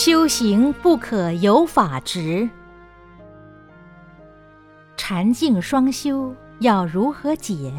[0.00, 2.48] 修行不可有法执，
[4.96, 7.74] 禅净双修要如何解？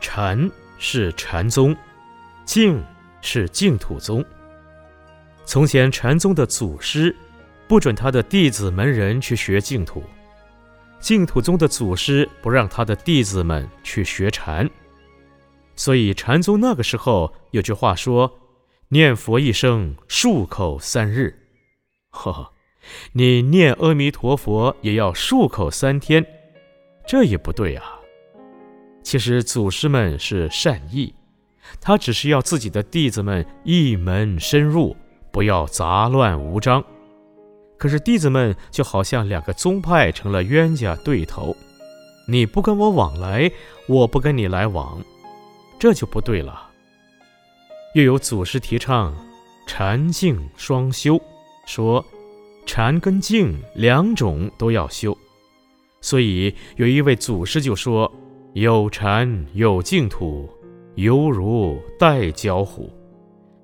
[0.00, 1.74] 禅是禅宗，
[2.44, 2.84] 净
[3.20, 4.24] 是净土宗。
[5.44, 7.14] 从前禅宗的祖师
[7.68, 10.02] 不准他的弟子门人去学净土，
[10.98, 14.68] 净土宗的祖师不让他的弟子们去学禅，
[15.76, 18.28] 所以禅宗那个时候有句话说。
[18.90, 21.38] 念佛一生，漱口三日。
[22.08, 22.52] 呵呵，
[23.12, 26.24] 你念阿弥陀佛也要漱口三天，
[27.06, 27.84] 这也不对啊。
[29.02, 31.14] 其实祖师们是善意，
[31.82, 34.96] 他只是要自己的弟子们一门深入，
[35.30, 36.82] 不要杂乱无章。
[37.76, 41.54] 可是弟子们就好像两个宗派成了冤家对头，
[42.26, 43.52] 你不跟我往来，
[43.86, 45.02] 我不跟你来往，
[45.78, 46.67] 这就不对了。
[47.94, 49.16] 又有祖师提倡
[49.66, 51.20] 禅净双修，
[51.66, 52.04] 说
[52.66, 55.16] 禅跟净两种都要修，
[56.00, 58.10] 所以有一位祖师就说
[58.52, 60.48] ：“有禅有净土，
[60.96, 62.92] 犹如带脚虎。”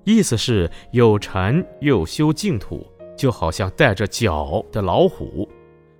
[0.05, 5.47] 意思是有禅又修净土，就好像带着脚的老虎。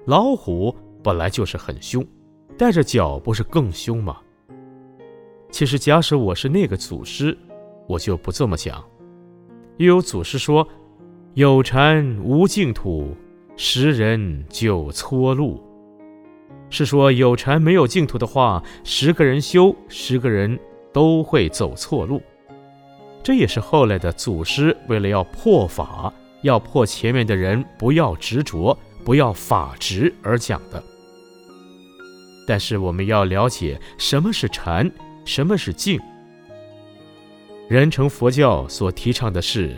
[0.05, 2.05] 老虎本来就是很凶，
[2.57, 4.17] 带着脚不是更凶吗？
[5.51, 7.37] 其实，假使我是那个祖师。
[7.87, 8.83] 我就不这么讲。
[9.77, 10.67] 又有祖师说
[11.35, 13.15] ：“有禅无净土，
[13.57, 15.61] 十人就错路。”
[16.69, 20.59] 是说有禅没有净土的话，十个人修，十个人
[20.91, 22.21] 都会走错路。
[23.23, 26.11] 这也是后来的祖师为了要破法，
[26.41, 30.83] 要破前面的人不要执着，不要法执而讲的。
[32.47, 34.91] 但是我们要了解什么是禅，
[35.23, 35.99] 什么是净。
[37.67, 39.75] 人成佛教所提倡的是，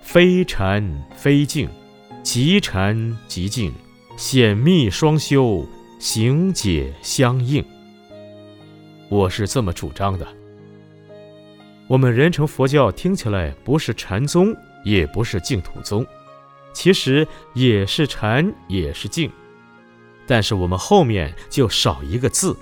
[0.00, 1.68] 非禅非净，
[2.22, 3.72] 即禅即净，
[4.16, 5.66] 显密双修，
[5.98, 7.64] 行解相应。
[9.08, 10.24] 我是这么主张的。
[11.88, 14.54] 我们人成佛教听起来不是禅宗，
[14.84, 16.06] 也不是净土宗，
[16.72, 19.28] 其实也是禅，也是净，
[20.28, 22.56] 但是我们后面就少一个字，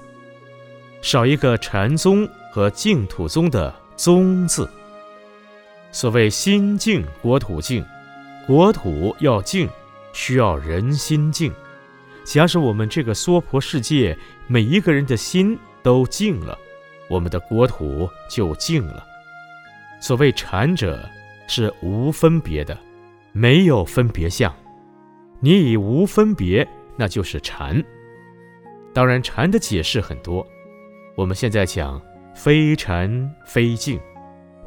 [1.03, 3.84] 少一个禅宗和净土宗的。
[3.97, 4.69] 宗字，
[5.93, 7.85] 所谓心静国土静，
[8.47, 9.69] 国土要静，
[10.13, 11.53] 需要人心静。
[12.25, 14.17] 假使我们这个娑婆世界
[14.49, 16.59] 每一个人的心都静了，
[17.09, 19.05] 我们的国土就静了。
[20.01, 21.09] 所谓禅者，
[21.47, 22.77] 是无分别的，
[23.33, 24.53] 没有分别相。
[25.39, 26.67] 你以无分别，
[26.97, 27.83] 那就是禅。
[28.93, 30.45] 当然，禅的解释很多，
[31.17, 32.03] 我们现在讲。
[32.35, 33.99] 非禅非净，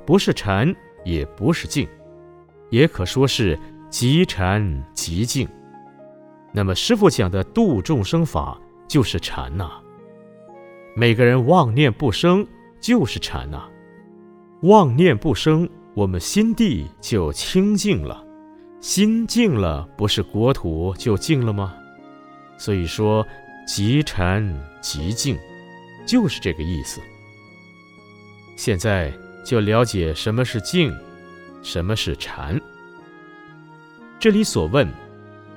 [0.06, 0.74] 不是禅
[1.04, 1.88] 也不是净，
[2.70, 5.48] 也可说是即禅即净。
[6.52, 9.70] 那么师傅讲的度众生法就是禅呐。
[10.96, 12.46] 每个人妄念不生
[12.80, 13.68] 就是禅呐。
[14.64, 18.26] 妄念不生，我们心地就清净了。
[18.80, 21.76] 心净了，不是国土就净了吗？
[22.58, 23.26] 所以说
[23.68, 24.42] 即禅
[24.82, 25.38] 即静，
[26.06, 27.00] 就是这个意思。
[28.58, 29.14] 现在
[29.46, 30.92] 就了解什么是静，
[31.62, 32.60] 什么是禅。
[34.20, 34.92] 这里所问，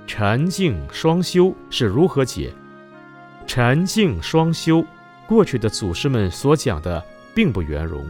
[0.06, 2.52] 禅静双修是如何解？
[3.46, 4.84] 禅静双修，
[5.26, 7.02] 过去的祖师们所讲的
[7.34, 8.06] 并不圆融。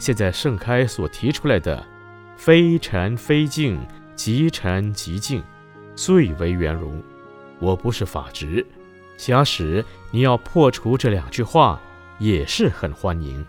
[0.00, 1.86] 现在盛开所提出来的，
[2.36, 3.78] 非禅非静，
[4.16, 5.44] 即禅即静，
[5.94, 7.00] 最为圆融。
[7.60, 8.66] 我不是法执，
[9.16, 11.80] 假使你要破除这两句话，
[12.18, 13.46] 也是很欢迎。